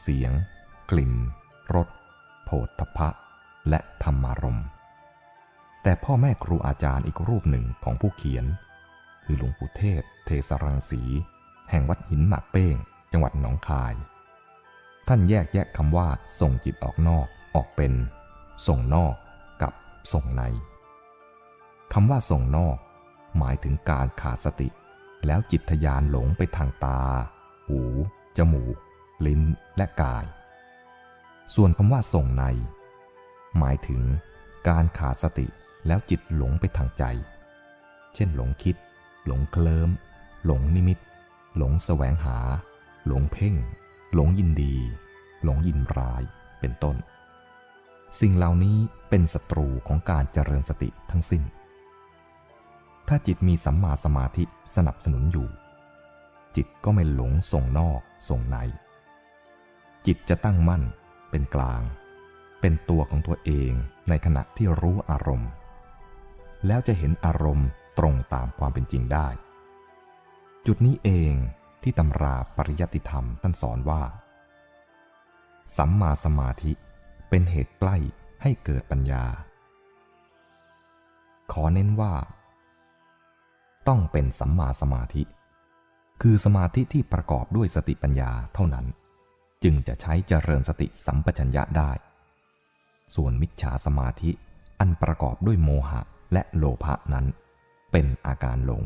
[0.01, 0.33] เสียง
[0.91, 1.13] กลิ่น
[1.75, 1.89] รส
[2.45, 3.09] โผฏฐพะ
[3.69, 4.61] และธรรมารม
[5.83, 8.45] แต่พ่อแม่ครูอาจารย์อีกรูปหนึ่งของผู้เขียน
[9.25, 11.03] คือหลวงปู่เทศ เทสรังสี
[11.71, 12.77] แห่งวัดหินหมากเป้ง
[13.13, 13.95] จังหวัดหนองคาย
[15.09, 16.09] ท่านแยกแยะคำว่า
[16.41, 17.93] ส่งจิตออกนอกออกเป็น
[18.67, 19.15] ส่งนอก
[19.63, 19.73] กับ
[20.13, 20.43] ส่งใน
[21.93, 22.77] คำว่าส่งนอก
[23.39, 24.69] หมายถึงการขาดสติ
[25.27, 27.01] แล้วจิตทยานหลงไปทางตา
[27.69, 27.81] หู
[28.37, 28.77] จมูก
[29.27, 29.43] ลิ้น
[29.77, 30.25] และกาย
[31.55, 32.45] ส่วนคำว่าส่งใน
[33.59, 34.03] หมายถึง
[34.69, 35.47] การขาดสติ
[35.87, 37.05] แล้วจิตหลงไปทางใจ
[38.15, 38.77] เช่นหลงคิด
[39.27, 39.91] หลงเคลิม
[40.47, 40.99] หลงนิมิต
[41.57, 42.39] หลงแสวงหา
[43.07, 43.55] หลงเพ่ง
[44.15, 44.75] หลงยินดี
[45.45, 46.23] หลงยินร้าย
[46.61, 46.97] เป็นต้น
[48.21, 51.43] สิ่งเหล่านี้เป็นศัตรูของการเจริญสติทั้งสิ้น
[53.09, 55.49] ถ้าจิตมีสัมมาสมาธิสนับสนุนอยู่
[56.57, 58.57] จิตก็ไม่หลงส่งนอกส่งใน
[60.07, 60.83] จิตจะตั้งมั่น
[61.31, 61.83] เป็นกลาง
[62.61, 63.73] เป็นตัวของตัวเอง
[64.09, 65.51] ในขณะที่รู้อารมณ์
[66.67, 69.29] แล้วจะเห็นอารมณ์ตรงตามความเป็นจริงได้
[70.67, 71.33] จุดนี้เอง
[71.83, 74.03] ที่ตำราปริยัติธรรมท่านสอนว่า
[75.77, 76.73] สัมมาสมาธิ
[77.29, 77.97] เป็นเหตุใกล้
[78.43, 79.25] ให้เกิดปัญญา
[81.53, 82.15] ขอเน้นว่า
[83.89, 85.23] ต้องเป็นสัมมาสมาธิ
[86.23, 88.87] คือสมาธิที่ประกอบด้วยสติปัญญาเท่านั้น
[89.65, 91.91] จึงจะใช้เจริญสติสัมปชัญญะได้
[93.15, 94.31] ส่วนมิจฉาสมาธิ
[94.81, 96.01] อันประกอบด้วยโมหะ
[96.33, 97.27] และโลภะนั้น
[97.93, 98.85] เป็นอาการหลง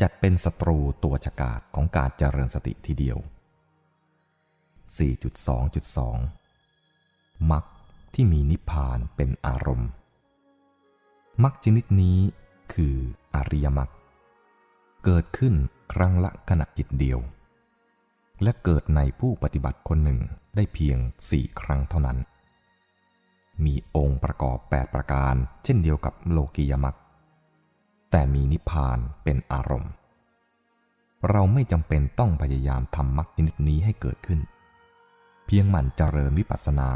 [0.00, 3.18] จัดเป็นศัตรูตัวฉกาจของการเจริญสติทีเดียว
[4.94, 7.64] 4.2.2มรรค
[8.14, 9.90] ที่มีนิพพานเป็นอารมณ์
[11.42, 12.18] มรรคชนิดนี้
[12.74, 12.96] คือ
[13.34, 13.90] อริยมรรค
[15.04, 15.54] เกิดขึ้น
[15.92, 17.18] ครั้งละขณะจิตเดียว
[18.42, 20.18] และเกิดในผู้ปฏิบัติคนหนึ่ง
[20.56, 20.98] ได้เพียง
[21.30, 22.18] สี่ครั้งเท่านั้น
[23.64, 26.96] มีองค์ประกอบ 8 ประการ เช่นเดียวกับโลกียมรรค
[28.10, 29.92] แต่มีนิพพานเป็นอารมณ์
[31.30, 34.40] เราไม่จำเป็นต้องพยายามทำมรรคชนิดนี้ให้เกิดขึ้น
[35.46, 36.90] เพียงหมั่นเจริญวิปัสสนา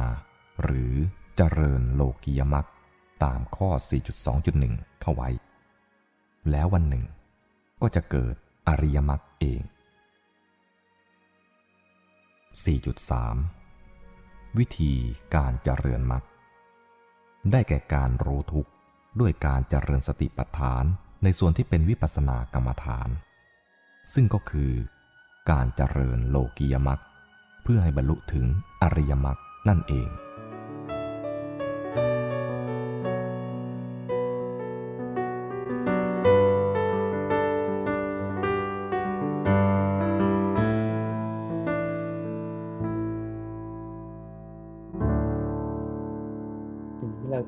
[0.62, 0.94] หรือ
[1.36, 2.66] เจริญโลกียมัก
[3.24, 3.70] ตามข้อ
[4.36, 5.28] 4.2.1 เข้าไว้
[6.50, 7.04] แล้ววันหนึ่ง
[7.82, 8.34] ก็จะเกิด
[8.68, 9.60] อริยมรรคเอง
[13.34, 14.92] 4.3 วิธี
[15.34, 16.24] การเจริญมรรค
[17.52, 18.70] ได้แก่การรู้ทุกข์
[19.20, 20.84] ด้วยการเจริญสติปัฏฐาน
[21.22, 23.08] ในส่วนที่เป็นวิปัสสนากรรมฐาน
[24.14, 24.72] ซึ่งก็คือ
[25.50, 27.00] การเจริญโลกียมรรค
[27.62, 28.46] เพื่อให้บรรลุถึง
[28.82, 30.08] อริยมรรคนั่นเอง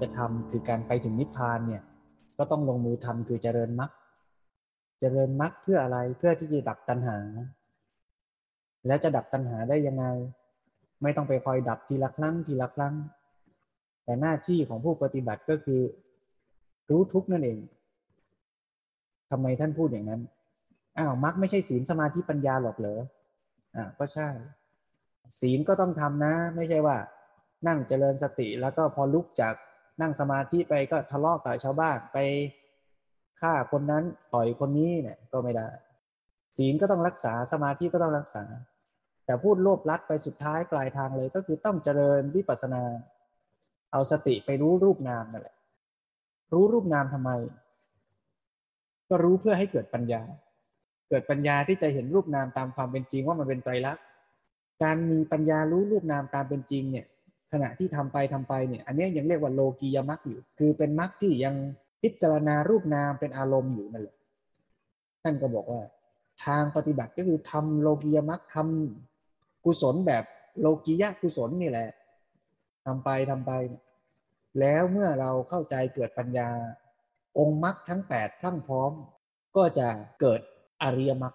[0.00, 1.82] จะทำคือการไปถึงนิพพานเนี่ย
[2.38, 3.90] ก็ต้องลงมือทำคือเจริญมรรค
[5.00, 7.18] เจริญมรรคเพื่ออะไรเพื่อที่จะดับตัณหา
[8.86, 10.04] แล้วจะดับตัณหาได้ยังไง
[11.02, 12.94] ไม่ต้องไปคอยดับทีละครั้งทีละครั้ง
[14.04, 15.82] แต่หน้าที่ของผู้ปฏิบัติก็คือ
[16.90, 17.58] รู้ทุกนั่นเอง
[19.30, 20.22] ทำไมท่านพูดอย่างนั้น
[20.98, 23.00] อ้าวมรรคไม่ใช่ศีลสมาธิปัญญาหรอกเหรอ
[23.76, 24.28] อ่าก็ใช่
[25.40, 26.96] ศีลก็ต้องทำนะ ไม่ใช่ว่า
[27.66, 29.54] นั่งเจริญสติแล้วก็พอลุกจาก
[30.00, 32.18] นั่งสมาธิไปก็ทะเลาะกับชาวบ้านไป
[33.40, 35.68] ฆ่าคนนั้นต่อยคนนี้เนี่ยก็ไม่ได้
[36.56, 38.44] ศีลก็ต้องรักษาสมาธิก็ต้องรักษา
[39.24, 42.82] แต่พูดโลภลัดไปสุดท้ายปลายทางเลยก็คือต้องเจริญวิปัสสนา
[43.92, 45.56] เอาสติไปรู้รูปนามนั่นแหละ
[46.52, 47.30] รู้รูปนามทำไม
[49.08, 50.22] ก็รู้เพื่อให้เกิดปัญญา
[51.08, 54.04] เกิดปัญญาที่จะเห็นรูปนามตามความเป็นจริงว่ามันเป็นไตรลักษณ์
[54.82, 57.06] การมีปัญญารู้รูปนามตามเป็นจริงเนี่ย
[57.52, 61.54] ขณะที่ทำไปทำไปเนี่ยอันนี้ยังเรียกว่าโลกียมรรคอยู่ คือเป็นมรรคที่ยัง
[62.02, 64.16] พิจารณารูปนามเป็นอารมณ์อยู่นั่นแหละ
[65.22, 65.82] ท่านก็บอกว่า
[66.44, 70.24] ทางปฏิบัติก็คือทำโลกียมรรคทำกุศลแบบ
[70.60, 71.88] โลกียะกุศลนี่แหละ
[72.84, 73.52] ทำไปทำไป
[74.60, 76.48] แล้วเมื่อเราเข้าใจเกิดปัญญา
[77.38, 78.92] องค์มรรคทั้งแปดทั้งพร้อม
[79.56, 79.88] ก็จะ
[80.20, 80.40] เกิด
[80.82, 81.34] อริยมรรค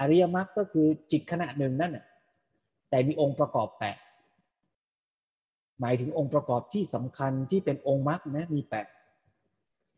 [0.00, 2.06] อริยมรรคก็คือจิตขณะหนึ่งนั่นแหละ
[2.90, 3.98] แต่มีองค์ประกอบแปด
[5.80, 8.86] หมายถึงองค์ประกอบที่สำคัญที่เป็นองค์มรรคนะมีแปด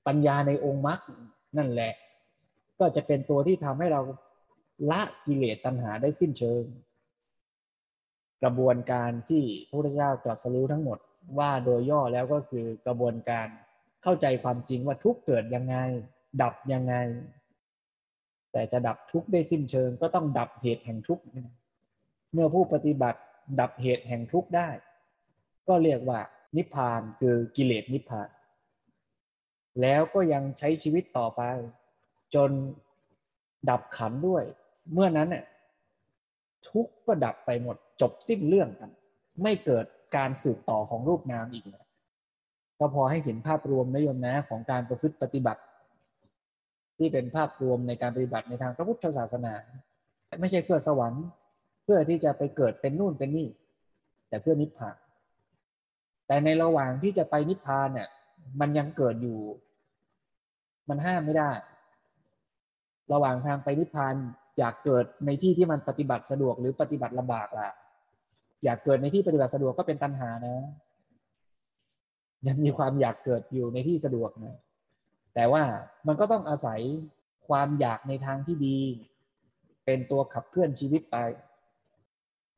[0.07, 1.01] ปัญญาในองค์มรรค
[1.57, 1.93] นั่นแหละ
[2.79, 4.01] ก็จะเป็นตัวที่ทำให้เรา
[4.91, 6.63] ละกิเลสตัณหาได้สิ้นเชิง
[8.43, 10.99] กระบวนการที่พระพุทธเจ้าตรัสรู้ทั้งหมด
[11.39, 13.47] ว่าโดยย่อแล้วก็คือกระบวนการ
[14.03, 15.77] เข้าใจความจริงว่าทุกเกิดยังไง
[16.43, 16.95] ดับยังไง
[18.53, 21.21] แต่จะดับทุกได้สิ้นเชิง ก็ต้องดับเหตุแห่งทุก
[22.33, 23.21] เมื่อผู้ปฏิบัติ
[23.61, 24.69] ดับเหตุแห่งทุกได้
[25.69, 26.21] ก็เรียกว่า
[26.57, 28.29] นิพพานคือกิเลสนิพพาน
[29.83, 31.43] แล้วก็ยังใช้ชีวิตต่อไป
[32.35, 32.51] จน
[33.71, 34.45] ดับขันด้วย
[34.93, 35.45] เมื่อนั้นเนี่ย
[36.69, 38.91] ทุกก็ดับไปหมดจบสิ้นเรื่องกัน
[39.43, 41.85] ไม่เกิดการสืบต่อของรูปนามอีกแล้ว
[42.79, 45.63] ก็พอให้เห็นภาพรวมนโยมนะของการประพฤติปฏิบัติ
[46.99, 49.55] ที่เป็นภาพรวมในการปฏิบัติในทางพระพุทธศาสนา
[50.41, 51.25] ไม่ใช่เพื่อสวรรค์
[51.85, 53.49] เพื่อที่จะไปเกิดเป็นนู่นเป็นนี่
[54.29, 54.97] แต่เพื่อนิพพาน
[56.27, 58.09] แต่ในระหว่างที่จะไปนิพพานเนี่ย
[58.61, 59.41] มันยังเกิดอยู่
[60.89, 61.51] มันห้ามไม่ได้
[63.13, 64.15] ระหว่างทางไปนิพพาน
[64.59, 67.69] อยากเกิดในที่ที่มันปฏิบัติสะดวกหรือปฏิบัติลำบากล่ะ
[68.65, 70.57] อยากเกิดในที่ปฏิบัติสะดวกก็เป็นตัณหานะ
[72.47, 74.57] ยังมีความอยากเกิดอยู่ในที่สะดวกนะ
[75.35, 75.63] แต่ว่า
[76.07, 76.81] มันก็ต้องอาศัย
[77.49, 78.79] ความอยากในทางที่ดี
[79.85, 81.17] เป็นตัวขับเคลื่อนชีวิตไป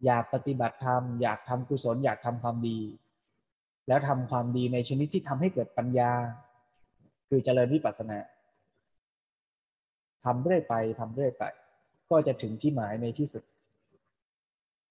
[0.04, 2.78] อยากปฏิบัติธรรม อยากทำกุศล อยากทำความดี
[3.88, 6.12] แล้วทำความดีในชนิดที่ทำให้เกิดปัญญา
[7.28, 8.18] คือเจริญวิปัสสนา
[10.24, 11.44] ทำเรื่อยไปทำเรื่อยไป
[12.10, 13.44] ก็จะถึงที่หมายในที่สุด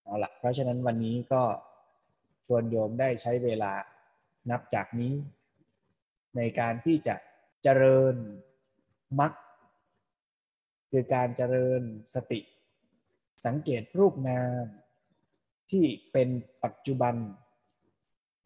[0.03, 1.43] เอาละเพราะฉะนั้นวันนี้ก็
[2.45, 3.73] ชวนโยมได้ใช้เวลา
[4.49, 5.13] นับจากนี้
[6.35, 7.15] ในการที่จะ
[7.63, 8.15] เจริญ
[9.19, 9.33] มรรค
[10.91, 11.81] คือการเจริญ
[12.13, 12.39] สติ
[13.45, 14.65] สังเกตรูปนาม
[15.71, 16.29] ที่เป็น
[16.63, 17.15] ปัจจุบัน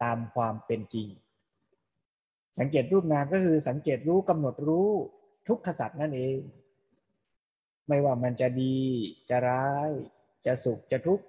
[0.02, 1.08] ตามความเป็นจริง
[2.58, 4.88] สังเกตรูปนามก็คือสังเกตรู้กำหนดรู้
[5.48, 6.38] ทุกขสัตว์นั่นเอง
[7.88, 8.76] ไม่ว่ามันจะดี
[9.30, 9.90] จะร้าย
[10.46, 11.24] จะสุขจะทุกข์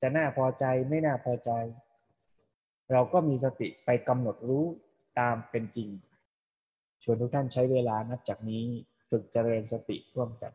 [0.00, 1.50] จะน่าพอใจไม่น่าพอใจ
[2.92, 4.64] เราก็มีสติไปกำหนดรู้
[5.20, 5.88] ตามเป็นจริง
[7.02, 8.64] ชวนทุกท่านใช้เวลานับจากนี้
[9.08, 10.52] ฝึกเจริญสติร่วมกัน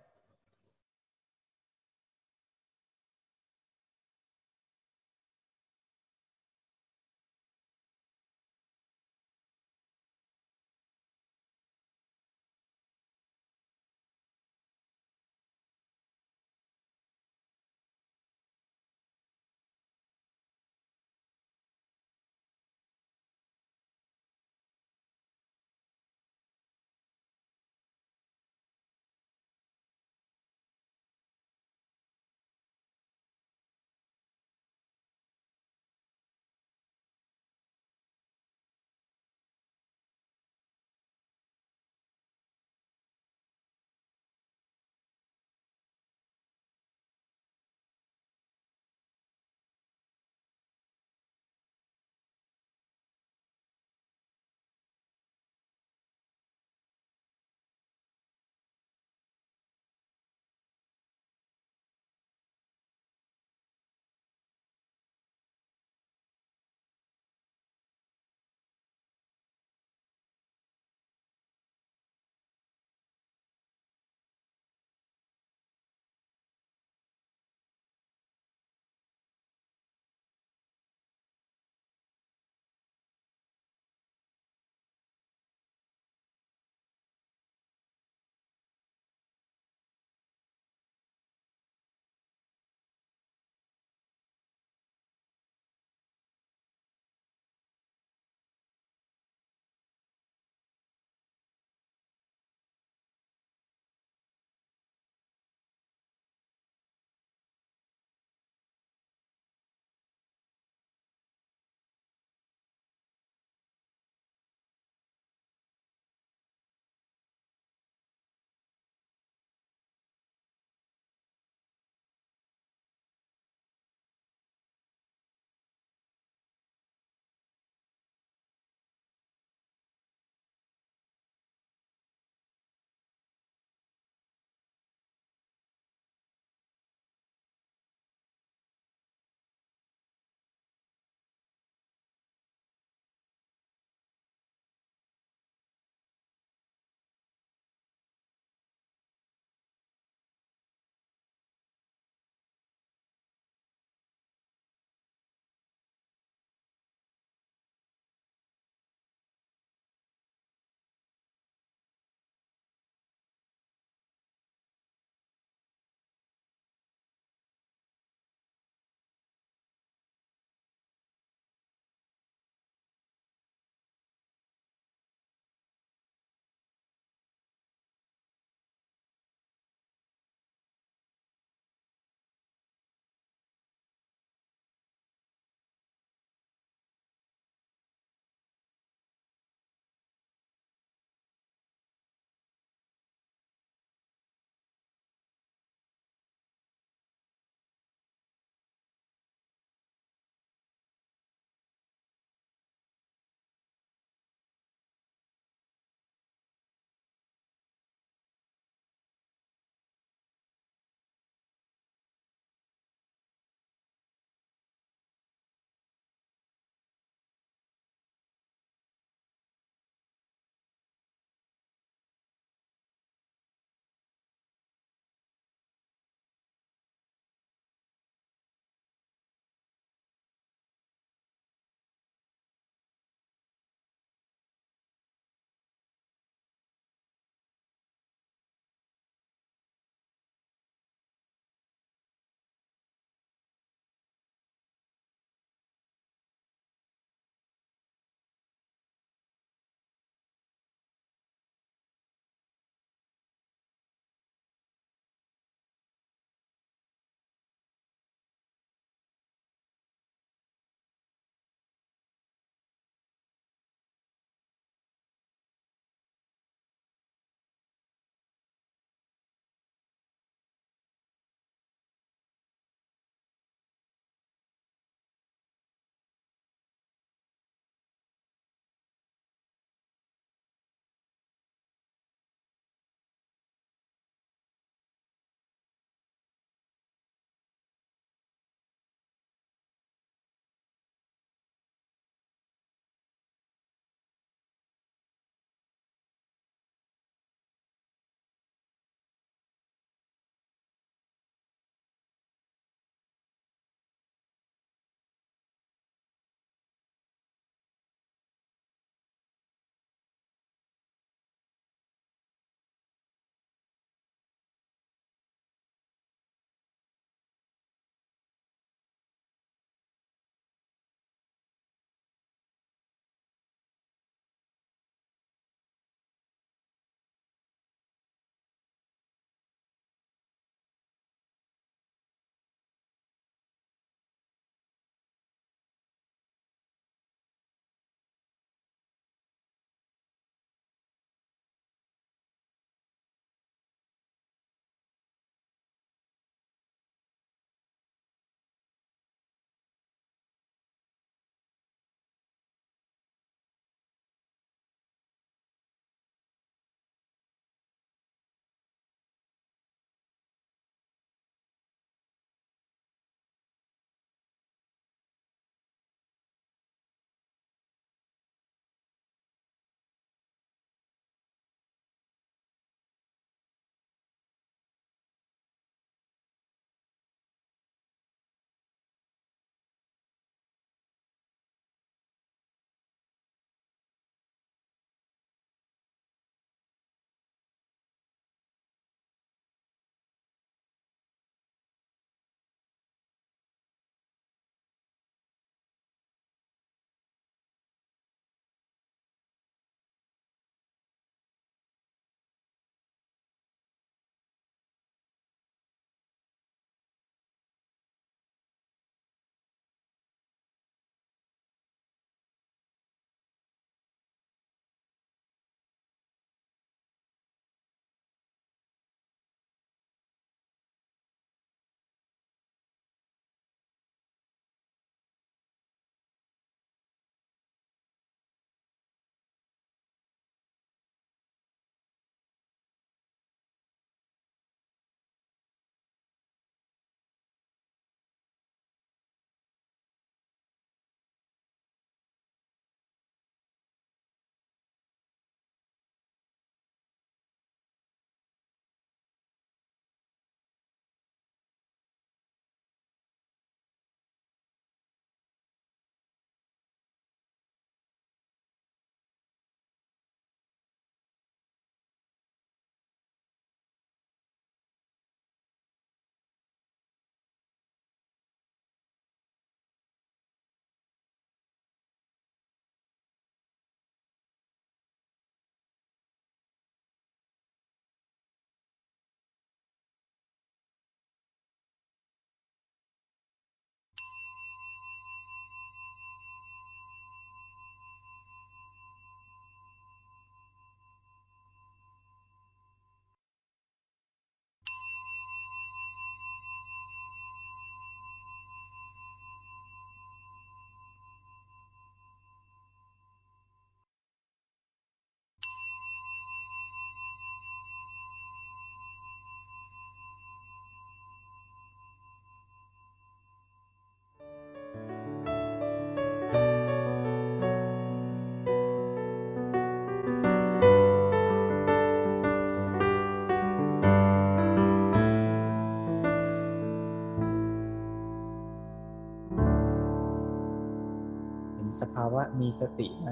[531.82, 533.10] สภาวะมีสติไหม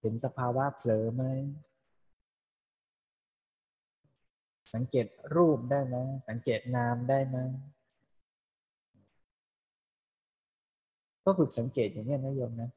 [0.00, 1.24] เห็นสภาวะเผลอไหม
[4.74, 5.96] สังเกตรูปได้ไหม
[6.28, 7.38] สังเกตนามได้ไหม
[11.24, 12.70] ก็ฝึกสังเกตอย่างนี้นะโยมนะ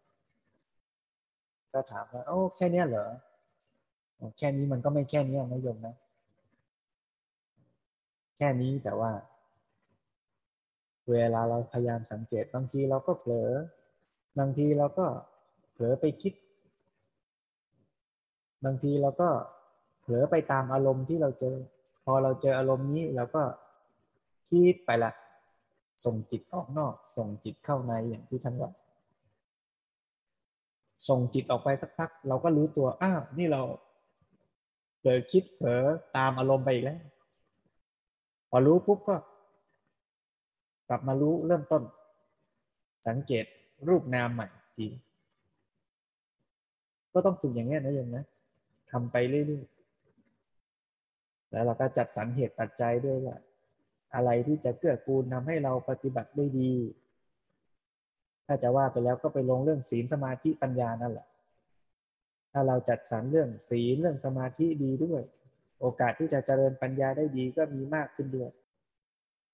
[1.74, 3.08] ก็ถามว่า โอ้แค่นี้เหรอ
[4.38, 5.96] แค่นี้มันก็ไม่แค่นี้นะโยมนะ
[8.38, 9.12] แค่นี้แต่ว่า
[11.12, 13.50] เวลาเราพยายามสังเกตบางทีเราก็เผลอ
[14.40, 15.08] บางทีเราก็
[15.74, 16.34] เผลอไปคิด
[18.66, 19.30] บางทีเราก็
[20.02, 21.56] เผลอไปตามอารมณ์ที่เราเจอ
[22.04, 23.44] พอเราเจออารมณ์นี้เราก็
[24.50, 25.12] คิดไปละ
[26.06, 28.72] ส่งจิตออกนอก ส่งจิตเข้าในอย่างที่ท่านว่า
[31.08, 33.62] ส่งจิตออกไปสักพัก เราก็รู้ตัวอ้าวนี่เรา
[34.98, 35.84] เผลอคิดเผลอ
[36.18, 37.00] ตามอารมณ์ไปอีกแล้ว
[38.50, 39.16] พอรู้ปุ๊บก็
[40.90, 41.84] กลับมารู้เริ่มต้น
[43.08, 43.46] สังเกต
[43.88, 44.88] รูปนามใหม่ที
[47.14, 48.26] ก็ต้องฝึกอย่างนี้นะโยมนะ
[48.92, 53.36] ทำไปเรื่อยๆ แล้วเราก็จัดสรรเหตุปัจจัยด้วยว่า
[54.16, 56.74] อะไรที่จะเกื้อกูลทาให้เราปฏิบัติได้ดี
[58.48, 61.28] ถ้าจะว่าไปแล้วก็ไปลงเรื่องศีลสมาธิปัญญานั่นแหละ
[62.52, 65.22] ถ้าเราจัดสรรเรื่องศีลเรื่องสมาธิดีด้วย
[65.80, 68.50] โอกาสที่จะเจริญปัญญาได้ดีก็มีมากขึ้นด้วย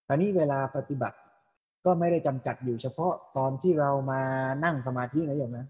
[0.08, 1.18] คราวนี้เวลาปฏิบัติ
[1.86, 4.22] ก็ไม่ได้จำกัดอยู่เฉพาะตอนที่เรามา
[4.66, 5.68] นั่งสมาธินะโยมนะ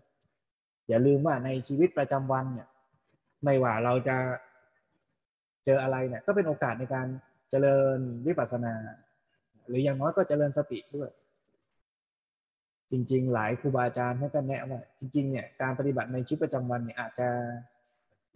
[0.90, 2.68] อย่าลืมว่าในชีวิตประจำวันเนี่ย
[3.44, 4.18] ไม่ว่าเราจะ
[5.66, 7.08] เจออะไรเนี่ย ก็เป็นโอกาสในการ
[7.50, 7.98] เจริญ
[8.28, 8.74] วิปัสสนา
[9.68, 11.10] หรืออย่างน้อยก็เจริญสติด้วย
[12.92, 17.28] จริง ๆ หลายครูบาอาจารย์ท่านก็แนะว่า จริง ๆ เนี่ยการปฏิบัติในชีวิตประจำวันเนี่ยอาจจะ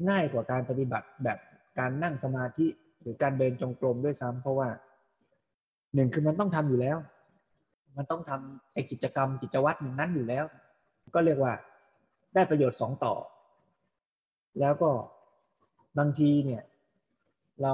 [0.09, 1.37] ง่ายกว่าการปฏิบัติแบบ
[1.79, 2.67] การนั่งสมาธิ
[3.01, 4.69] หรือการเดินจงกรมด้วยซ้ำเพราะว่า
[5.95, 6.97] หนึ่งคือมันต้องทำอยู่แล้ว
[7.97, 10.45] มันต้องทำไอกิจกรรมกิจวัตรนั้นอยู่แล้ว
[11.15, 11.53] ก็เรียกว่า
[12.33, 13.15] ได้ประโยชน์สองต่อ
[14.59, 14.91] แล้วก็
[15.97, 16.63] บางทีเนี่ย
[17.63, 17.73] เรา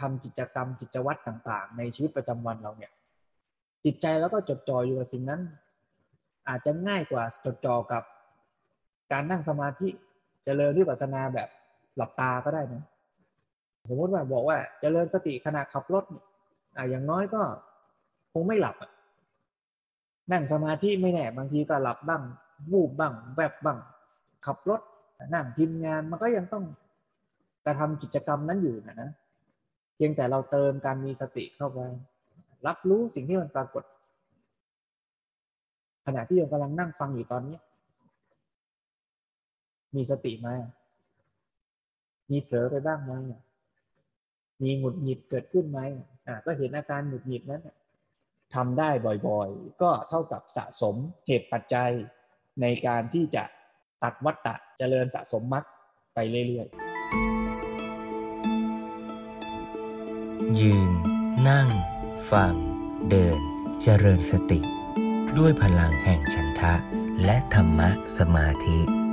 [0.00, 2.92] ทำกิจกรรมกิจวัตรต่างๆ ในชีวิตประจำวันเราเนี่ย
[3.84, 5.40] จิตใจแล้วก็จดจ่ออยู่กับสิ่งนั้น
[6.48, 8.02] อาจจะง่ายกว่าจดจ่อกับ
[9.12, 9.92] การนั่งสมาธิจ
[10.44, 11.48] เจริญวิปัสสนาแบบ
[11.96, 12.82] หลับตาก็ได้นะ
[13.90, 16.04] สมมติว่าบอกว่าจเจริญสติขณะขับรถ
[16.76, 17.42] อ่าอย่างน้อยก็
[18.32, 18.76] คงไม่หลับ
[20.32, 22.22] นั่งสมาธิไม่แน่บางทีก็หลับบ้าง
[22.72, 23.78] วูบบ้างแวบบ้าง
[24.46, 24.80] ขับรถ
[25.34, 26.64] นั่งพิมงานมันก็ยังต้อง
[27.64, 29.10] กระทำกิจกรรมนั้นอยู่นะนะ
[29.94, 31.78] เพียงแต่เราเติมการมีสติเข้าไป
[32.66, 33.84] รับรู้สิ่งที่มันปรากฏ
[36.06, 37.58] ขณะที่โยมกำลังนั่งฟังอยู่ตอนนี้
[39.94, 40.48] มีสติไหม
[42.30, 43.12] มีเผลอไปบ้างไหม
[44.62, 45.80] มีหงุดหงิดเกิดขึ้นไหม
[46.26, 47.62] อ่าก็เห็นอาการหงุดหงิดนั้น
[48.56, 48.90] ทำได้
[49.28, 50.96] บ่อยๆ ก็เท่ากับสะสม
[51.26, 51.92] เหตุปัจจัย
[52.60, 53.44] ในการที่จะ
[54.02, 55.64] ตัดวัตตะเจริญสะสมมรรค
[56.14, 56.76] ไปเรื่อยๆ
[60.60, 60.92] ยืน
[61.48, 61.68] นั่ง
[62.30, 62.54] ฟัง
[63.10, 63.38] เดิน
[63.82, 64.60] เจริญสติ
[65.38, 66.74] ด้วยพลังแห่งฉันทะ
[67.24, 69.05] และธรรมะสมาธิ